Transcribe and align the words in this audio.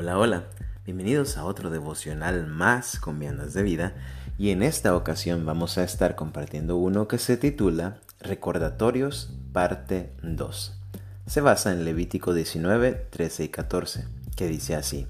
Hola, 0.00 0.16
hola, 0.16 0.44
bienvenidos 0.84 1.36
a 1.36 1.44
otro 1.44 1.70
devocional 1.70 2.46
más 2.46 3.00
con 3.00 3.18
viandas 3.18 3.52
de 3.52 3.64
vida. 3.64 3.94
Y 4.38 4.50
en 4.50 4.62
esta 4.62 4.94
ocasión 4.94 5.44
vamos 5.44 5.76
a 5.76 5.82
estar 5.82 6.14
compartiendo 6.14 6.76
uno 6.76 7.08
que 7.08 7.18
se 7.18 7.36
titula 7.36 7.98
Recordatorios 8.20 9.34
parte 9.52 10.12
2. 10.22 10.80
Se 11.26 11.40
basa 11.40 11.72
en 11.72 11.84
Levítico 11.84 12.32
19, 12.32 13.08
13 13.10 13.42
y 13.42 13.48
14, 13.48 14.04
que 14.36 14.46
dice 14.46 14.76
así, 14.76 15.08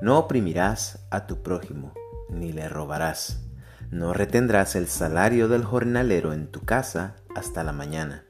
No 0.00 0.18
oprimirás 0.18 1.00
a 1.10 1.26
tu 1.26 1.42
prójimo, 1.42 1.92
ni 2.30 2.54
le 2.54 2.70
robarás, 2.70 3.42
no 3.90 4.14
retendrás 4.14 4.76
el 4.76 4.88
salario 4.88 5.46
del 5.46 5.62
jornalero 5.62 6.32
en 6.32 6.46
tu 6.46 6.62
casa 6.62 7.16
hasta 7.36 7.64
la 7.64 7.74
mañana, 7.74 8.24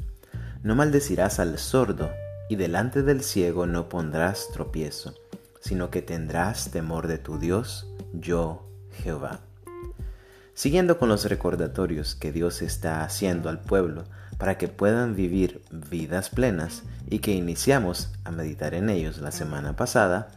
no 0.65 0.75
maldecirás 0.75 1.39
al 1.39 1.59
sordo, 1.59 2.11
y 2.49 2.57
delante 2.57 3.05
del 3.05 3.23
ciego 3.23 3.67
no 3.67 3.89
pondrás 3.89 4.49
tropiezo 4.53 5.15
sino 5.61 5.91
que 5.91 6.03
tendrás 6.03 6.71
temor 6.71 7.07
de 7.07 7.19
tu 7.19 7.39
Dios, 7.39 7.87
yo 8.13 8.67
Jehová. 9.03 9.41
Siguiendo 10.55 10.99
con 10.99 11.09
los 11.09 11.25
recordatorios 11.25 12.15
que 12.15 12.33
Dios 12.33 12.61
está 12.61 13.03
haciendo 13.03 13.49
al 13.49 13.61
pueblo 13.61 14.05
para 14.37 14.59
que 14.59 14.69
puedan 14.69 15.15
vivir 15.15 15.63
vidas 15.71 16.31
plenas 16.31 16.83
y 17.09 17.21
que 17.21 17.33
iniciamos 17.33 18.11
a 18.25 18.31
meditar 18.31 18.75
en 18.75 18.91
ellos 18.91 19.19
la 19.19 19.33
semana 19.33 19.77
pasada, 19.77 20.29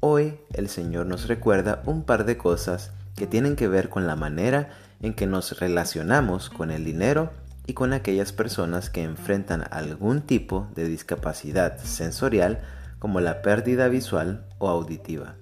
hoy 0.00 0.38
el 0.52 0.68
Señor 0.68 1.06
nos 1.06 1.28
recuerda 1.28 1.82
un 1.86 2.02
par 2.02 2.24
de 2.24 2.36
cosas 2.36 2.92
que 3.16 3.26
tienen 3.26 3.56
que 3.56 3.68
ver 3.68 3.88
con 3.88 4.06
la 4.06 4.16
manera 4.16 4.70
en 5.00 5.14
que 5.14 5.26
nos 5.26 5.58
relacionamos 5.58 6.50
con 6.50 6.70
el 6.70 6.84
dinero 6.84 7.30
y 7.66 7.74
con 7.74 7.92
aquellas 7.92 8.32
personas 8.32 8.90
que 8.90 9.02
enfrentan 9.02 9.64
algún 9.70 10.22
tipo 10.22 10.68
de 10.74 10.86
discapacidad 10.86 11.78
sensorial 11.78 12.60
como 12.98 13.20
la 13.20 13.42
pérdida 13.42 13.88
visual 13.88 14.46
o 14.58 14.68
auditiva. 14.68 15.36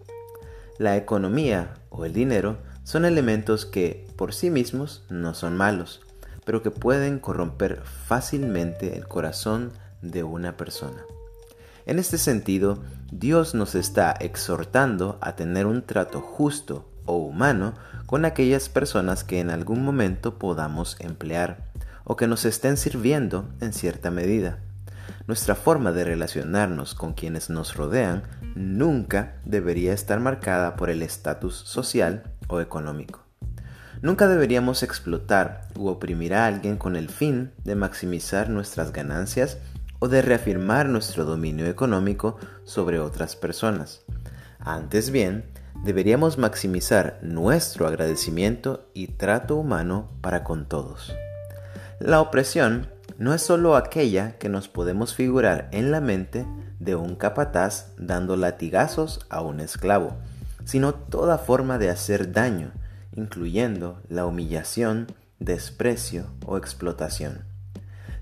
La 0.79 0.97
economía 0.97 1.75
o 1.91 2.05
el 2.05 2.13
dinero 2.13 2.59
son 2.85 3.05
elementos 3.05 3.67
que 3.67 4.07
por 4.17 4.35
sí 4.35 4.51
mismos 4.51 5.05
no 5.09 5.35
son 5.35 5.57
malos, 5.57 6.03
pero 6.45 6.63
que 6.63 6.71
pueden 6.71 7.19
corromper 7.19 7.83
fácilmente 7.83 8.97
el 8.97 9.09
corazón 9.09 9.73
de 10.03 10.23
una 10.23 10.57
persona. 10.57 11.03
En 11.87 11.99
este 11.99 12.19
sentido, 12.19 12.79
Dios 13.11 13.55
nos 13.55 13.75
está 13.75 14.13
exhortando 14.13 15.19
a 15.21 15.37
tener 15.37 15.67
un 15.67 15.83
trato 15.83 16.21
justo 16.21 16.89
o 17.07 17.17
humano 17.17 17.75
con 18.07 18.25
aquellas 18.25 18.69
personas 18.69 19.25
que 19.25 19.41
en 19.41 19.51
algún 19.51 19.85
momento 19.85 20.39
podamos 20.39 20.97
emplear 21.01 21.71
o 22.05 22.17
que 22.17 22.27
nos 22.27 22.45
estén 22.45 22.77
sirviendo 22.77 23.49
en 23.61 23.73
cierta 23.73 24.11
medida. 24.11 24.59
Nuestra 25.27 25.57
forma 25.57 25.91
de 25.91 26.05
relacionarnos 26.05 26.95
con 26.95 27.13
quienes 27.13 27.51
nos 27.51 27.75
rodean 27.75 28.23
nunca 28.55 29.35
debería 29.45 29.93
estar 29.93 30.21
marcada 30.21 30.77
por 30.77 30.89
el 30.89 31.03
estatus 31.03 31.57
social 31.57 32.23
o 32.47 32.61
económico. 32.61 33.25
Nunca 34.03 34.29
deberíamos 34.29 34.85
explotar 34.85 35.67
u 35.75 35.89
oprimir 35.89 36.33
a 36.35 36.47
alguien 36.47 36.77
con 36.77 36.95
el 36.95 37.09
fin 37.09 37.51
de 37.65 37.75
maximizar 37.75 38.51
nuestras 38.51 38.93
ganancias 38.93 39.59
o 39.99 40.07
de 40.07 40.23
reafirmar 40.23 40.89
nuestro 40.89 41.25
dominio 41.25 41.67
económico 41.67 42.39
sobre 42.65 43.01
otras 43.01 43.35
personas. 43.35 44.03
Antes 44.61 45.11
bien, 45.11 45.45
deberíamos 45.83 46.39
maximizar 46.39 47.19
nuestro 47.23 47.89
agradecimiento 47.89 48.91
y 48.95 49.09
trato 49.09 49.57
humano 49.57 50.09
para 50.21 50.45
con 50.45 50.67
todos. 50.69 51.13
La 51.99 52.21
opresión 52.21 52.89
no 53.19 53.33
es 53.33 53.43
sólo 53.43 53.77
aquella 53.77 54.39
que 54.39 54.49
nos 54.49 54.69
podemos 54.69 55.15
figurar 55.15 55.69
en 55.73 55.91
la 55.91 56.01
mente 56.01 56.47
de 56.79 56.95
un 56.95 57.17
capataz 57.17 57.93
dando 57.97 58.37
latigazos 58.37 59.27
a 59.31 59.41
un 59.41 59.61
esclavo, 59.61 60.17
sino 60.65 60.95
toda 60.95 61.39
forma 61.39 61.79
de 61.79 61.91
hacer 61.91 62.33
daño, 62.33 62.73
incluyendo 63.15 64.03
la 64.09 64.27
humillación, 64.27 65.07
desprecio 65.39 66.27
o 66.45 66.59
explotación. 66.59 67.45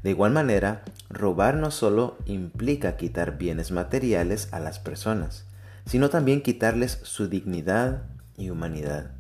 De 0.03 0.11
igual 0.11 0.33
manera, 0.33 0.83
robar 1.09 1.57
no 1.57 1.71
solo 1.71 2.19
implica 2.27 2.97
quitar 2.97 3.39
bienes 3.39 3.73
materiales 3.73 4.49
a 4.53 4.61
las 4.61 4.79
personas, 4.79 5.47
sino 5.87 6.11
también 6.11 6.43
quitarles 6.43 7.01
su 7.03 7.29
dignidad 7.29 8.03
y 8.37 8.51
humanidad. 8.51 9.13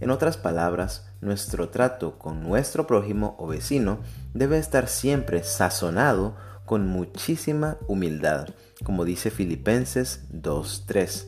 En 0.00 0.10
otras 0.10 0.36
palabras, 0.36 1.11
nuestro 1.22 1.70
trato 1.70 2.18
con 2.18 2.42
nuestro 2.42 2.86
prójimo 2.86 3.36
o 3.38 3.46
vecino 3.46 4.00
debe 4.34 4.58
estar 4.58 4.88
siempre 4.88 5.42
sazonado 5.44 6.36
con 6.66 6.86
muchísima 6.86 7.78
humildad, 7.86 8.48
como 8.84 9.04
dice 9.04 9.30
Filipenses 9.30 10.24
2.3. 10.32 11.26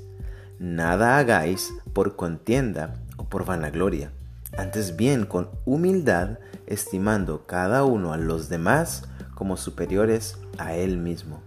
Nada 0.58 1.16
hagáis 1.16 1.72
por 1.92 2.16
contienda 2.16 2.94
o 3.16 3.24
por 3.28 3.46
vanagloria, 3.46 4.12
antes 4.56 4.96
bien 4.96 5.26
con 5.26 5.50
humildad, 5.64 6.38
estimando 6.66 7.46
cada 7.46 7.84
uno 7.84 8.12
a 8.12 8.16
los 8.16 8.48
demás 8.48 9.04
como 9.34 9.56
superiores 9.56 10.38
a 10.58 10.74
él 10.74 10.98
mismo. 10.98 11.40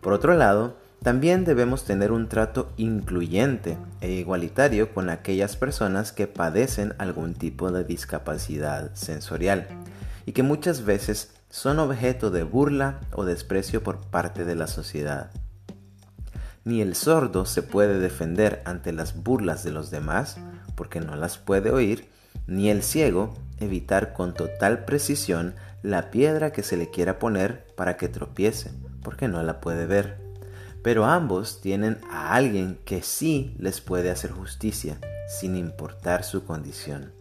Por 0.00 0.12
otro 0.12 0.34
lado, 0.34 0.76
también 1.02 1.44
debemos 1.44 1.84
tener 1.84 2.10
un 2.10 2.28
trato 2.28 2.72
incluyente 2.76 3.78
e 4.00 4.12
igualitario 4.12 4.92
con 4.92 5.08
aquellas 5.08 5.56
personas 5.56 6.12
que 6.12 6.26
padecen 6.26 6.94
algún 6.98 7.34
tipo 7.34 7.70
de 7.70 7.84
discapacidad 7.84 8.92
sensorial 8.94 9.68
y 10.24 10.32
que 10.32 10.42
muchas 10.42 10.84
veces 10.84 11.32
son 11.48 11.78
objeto 11.78 12.30
de 12.30 12.42
burla 12.42 13.00
o 13.12 13.24
desprecio 13.24 13.82
por 13.82 14.00
parte 14.00 14.44
de 14.44 14.56
la 14.56 14.66
sociedad. 14.66 15.30
Ni 16.64 16.82
el 16.82 16.96
sordo 16.96 17.46
se 17.46 17.62
puede 17.62 18.00
defender 18.00 18.62
ante 18.64 18.92
las 18.92 19.22
burlas 19.22 19.62
de 19.62 19.70
los 19.70 19.92
demás 19.92 20.38
porque 20.74 21.00
no 21.00 21.14
las 21.14 21.38
puede 21.38 21.70
oír, 21.70 22.08
ni 22.48 22.68
el 22.68 22.82
ciego 22.82 23.34
evitar 23.60 24.12
con 24.12 24.34
total 24.34 24.84
precisión 24.84 25.54
la 25.82 26.10
piedra 26.10 26.50
que 26.52 26.64
se 26.64 26.76
le 26.76 26.90
quiera 26.90 27.20
poner 27.20 27.64
para 27.76 27.96
que 27.96 28.08
tropiece 28.08 28.72
porque 29.02 29.28
no 29.28 29.44
la 29.44 29.60
puede 29.60 29.86
ver 29.86 30.25
pero 30.86 31.04
ambos 31.04 31.60
tienen 31.60 31.98
a 32.12 32.32
alguien 32.36 32.78
que 32.84 33.02
sí 33.02 33.56
les 33.58 33.80
puede 33.80 34.08
hacer 34.08 34.30
justicia, 34.30 35.00
sin 35.26 35.56
importar 35.56 36.22
su 36.22 36.44
condición. 36.44 37.12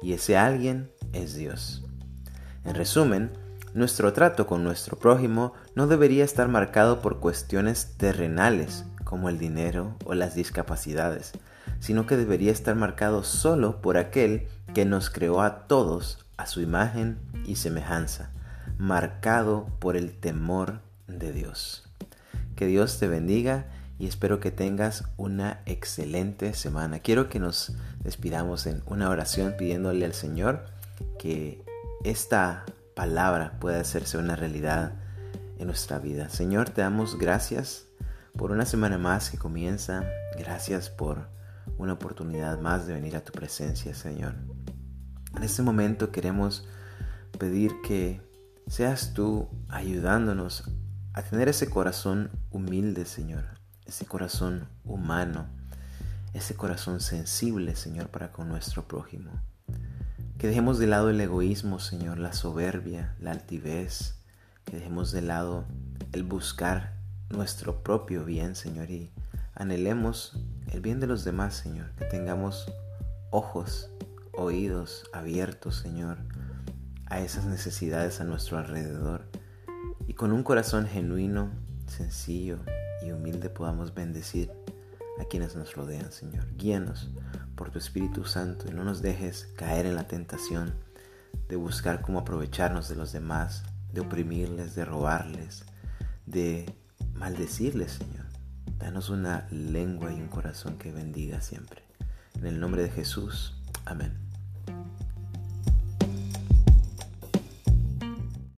Y 0.00 0.12
ese 0.12 0.36
alguien 0.36 0.92
es 1.12 1.34
Dios. 1.34 1.84
En 2.64 2.76
resumen, 2.76 3.32
nuestro 3.74 4.12
trato 4.12 4.46
con 4.46 4.62
nuestro 4.62 4.96
prójimo 5.00 5.52
no 5.74 5.88
debería 5.88 6.22
estar 6.22 6.46
marcado 6.46 7.02
por 7.02 7.18
cuestiones 7.18 7.96
terrenales, 7.96 8.84
como 9.02 9.28
el 9.28 9.36
dinero 9.36 9.96
o 10.04 10.14
las 10.14 10.36
discapacidades, 10.36 11.32
sino 11.80 12.06
que 12.06 12.16
debería 12.16 12.52
estar 12.52 12.76
marcado 12.76 13.24
solo 13.24 13.80
por 13.80 13.96
aquel 13.96 14.46
que 14.74 14.84
nos 14.84 15.10
creó 15.10 15.42
a 15.42 15.66
todos 15.66 16.24
a 16.36 16.46
su 16.46 16.60
imagen 16.60 17.18
y 17.44 17.56
semejanza, 17.56 18.30
marcado 18.78 19.66
por 19.80 19.96
el 19.96 20.12
temor 20.12 20.82
de 21.08 21.32
Dios. 21.32 21.87
Que 22.58 22.66
Dios 22.66 22.98
te 22.98 23.06
bendiga 23.06 23.66
y 24.00 24.08
espero 24.08 24.40
que 24.40 24.50
tengas 24.50 25.04
una 25.16 25.60
excelente 25.64 26.54
semana. 26.54 26.98
Quiero 26.98 27.28
que 27.28 27.38
nos 27.38 27.76
despidamos 28.02 28.66
en 28.66 28.82
una 28.86 29.10
oración 29.10 29.54
pidiéndole 29.56 30.04
al 30.04 30.12
Señor 30.12 30.64
que 31.20 31.64
esta 32.02 32.64
palabra 32.96 33.60
pueda 33.60 33.78
hacerse 33.80 34.18
una 34.18 34.34
realidad 34.34 34.94
en 35.60 35.68
nuestra 35.68 36.00
vida. 36.00 36.30
Señor, 36.30 36.70
te 36.70 36.80
damos 36.80 37.16
gracias 37.16 37.86
por 38.36 38.50
una 38.50 38.66
semana 38.66 38.98
más 38.98 39.30
que 39.30 39.38
comienza. 39.38 40.02
Gracias 40.36 40.90
por 40.90 41.28
una 41.76 41.92
oportunidad 41.92 42.58
más 42.58 42.88
de 42.88 42.94
venir 42.94 43.14
a 43.14 43.24
tu 43.24 43.30
presencia, 43.30 43.94
Señor. 43.94 44.34
En 45.36 45.44
este 45.44 45.62
momento 45.62 46.10
queremos 46.10 46.66
pedir 47.38 47.70
que 47.86 48.20
seas 48.66 49.14
tú 49.14 49.48
ayudándonos 49.68 50.64
a 51.12 51.22
tener 51.22 51.48
ese 51.48 51.68
corazón 51.68 52.30
humilde, 52.50 53.04
Señor, 53.04 53.44
ese 53.86 54.06
corazón 54.06 54.68
humano, 54.84 55.46
ese 56.34 56.54
corazón 56.54 57.00
sensible, 57.00 57.74
Señor, 57.74 58.08
para 58.08 58.32
con 58.32 58.48
nuestro 58.48 58.86
prójimo. 58.86 59.32
Que 60.38 60.46
dejemos 60.46 60.78
de 60.78 60.86
lado 60.86 61.10
el 61.10 61.20
egoísmo, 61.20 61.80
Señor, 61.80 62.18
la 62.18 62.32
soberbia, 62.32 63.16
la 63.18 63.32
altivez, 63.32 64.16
que 64.64 64.76
dejemos 64.76 65.10
de 65.10 65.22
lado 65.22 65.64
el 66.12 66.22
buscar 66.22 66.94
nuestro 67.30 67.82
propio 67.82 68.24
bien, 68.24 68.54
Señor, 68.54 68.90
y 68.90 69.10
anhelemos 69.54 70.38
el 70.70 70.80
bien 70.80 71.00
de 71.00 71.06
los 71.06 71.24
demás, 71.24 71.54
Señor, 71.54 71.90
que 71.96 72.04
tengamos 72.04 72.72
ojos, 73.30 73.90
oídos 74.32 75.04
abiertos, 75.12 75.76
Señor, 75.76 76.18
a 77.06 77.20
esas 77.20 77.46
necesidades 77.46 78.20
a 78.20 78.24
nuestro 78.24 78.58
alrededor 78.58 79.28
y 80.08 80.14
con 80.14 80.32
un 80.32 80.42
corazón 80.42 80.86
genuino, 80.86 81.50
sencillo 81.86 82.58
y 83.06 83.12
humilde 83.12 83.50
podamos 83.50 83.94
bendecir 83.94 84.50
a 85.20 85.24
quienes 85.24 85.54
nos 85.54 85.76
rodean, 85.76 86.10
Señor. 86.10 86.46
Guíanos 86.56 87.10
por 87.54 87.70
tu 87.70 87.78
Espíritu 87.78 88.24
Santo 88.24 88.64
y 88.68 88.72
no 88.72 88.84
nos 88.84 89.02
dejes 89.02 89.48
caer 89.56 89.84
en 89.84 89.94
la 89.94 90.08
tentación 90.08 90.74
de 91.48 91.56
buscar 91.56 92.00
cómo 92.00 92.20
aprovecharnos 92.20 92.88
de 92.88 92.96
los 92.96 93.12
demás, 93.12 93.64
de 93.92 94.00
oprimirles, 94.00 94.74
de 94.74 94.86
robarles, 94.86 95.64
de 96.24 96.74
maldecirles, 97.12 97.92
Señor. 97.92 98.24
Danos 98.78 99.10
una 99.10 99.46
lengua 99.50 100.10
y 100.12 100.20
un 100.20 100.28
corazón 100.28 100.78
que 100.78 100.90
bendiga 100.90 101.42
siempre. 101.42 101.82
En 102.34 102.46
el 102.46 102.60
nombre 102.60 102.82
de 102.82 102.90
Jesús. 102.90 103.60
Amén. 103.84 104.27